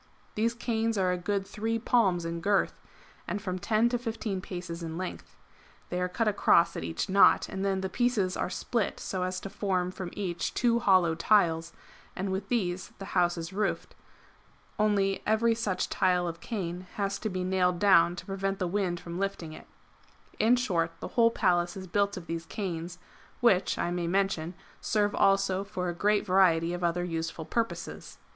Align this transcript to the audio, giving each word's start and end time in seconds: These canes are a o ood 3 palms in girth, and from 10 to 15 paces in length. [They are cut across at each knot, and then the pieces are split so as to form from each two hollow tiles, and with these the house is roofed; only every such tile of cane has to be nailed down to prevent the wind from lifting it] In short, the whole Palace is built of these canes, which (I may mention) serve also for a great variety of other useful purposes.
These 0.33 0.55
canes 0.55 0.97
are 0.97 1.11
a 1.11 1.23
o 1.27 1.31
ood 1.31 1.45
3 1.45 1.77
palms 1.77 2.25
in 2.25 2.41
girth, 2.41 2.73
and 3.27 3.39
from 3.39 3.59
10 3.59 3.87
to 3.89 3.99
15 3.99 4.41
paces 4.41 4.81
in 4.81 4.97
length. 4.97 5.35
[They 5.89 6.01
are 6.01 6.09
cut 6.09 6.27
across 6.27 6.75
at 6.75 6.83
each 6.83 7.07
knot, 7.07 7.47
and 7.47 7.63
then 7.63 7.81
the 7.81 7.87
pieces 7.87 8.35
are 8.35 8.49
split 8.49 8.99
so 8.99 9.21
as 9.21 9.39
to 9.41 9.49
form 9.51 9.91
from 9.91 10.09
each 10.13 10.55
two 10.55 10.79
hollow 10.79 11.13
tiles, 11.13 11.71
and 12.15 12.31
with 12.31 12.49
these 12.49 12.93
the 12.97 13.05
house 13.13 13.37
is 13.37 13.53
roofed; 13.53 13.93
only 14.79 15.21
every 15.27 15.53
such 15.53 15.87
tile 15.87 16.27
of 16.27 16.39
cane 16.39 16.87
has 16.95 17.19
to 17.19 17.29
be 17.29 17.43
nailed 17.43 17.77
down 17.77 18.15
to 18.15 18.25
prevent 18.25 18.57
the 18.57 18.65
wind 18.65 18.99
from 18.99 19.19
lifting 19.19 19.53
it] 19.53 19.67
In 20.39 20.55
short, 20.55 20.99
the 20.99 21.09
whole 21.09 21.29
Palace 21.29 21.77
is 21.77 21.85
built 21.85 22.17
of 22.17 22.25
these 22.25 22.47
canes, 22.47 22.97
which 23.39 23.77
(I 23.77 23.91
may 23.91 24.07
mention) 24.07 24.55
serve 24.79 25.13
also 25.13 25.63
for 25.63 25.89
a 25.89 25.93
great 25.93 26.25
variety 26.25 26.73
of 26.73 26.83
other 26.83 27.03
useful 27.03 27.45
purposes. 27.45 28.17